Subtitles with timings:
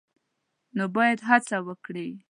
[0.77, 2.07] نو باید هڅه وکړي